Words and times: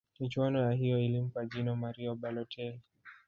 michuano 0.19 0.59
ya 0.61 0.71
hiyo 0.71 0.99
ilimpa 0.99 1.45
jina 1.45 1.75
mario 1.75 2.15
balotel 2.15 2.79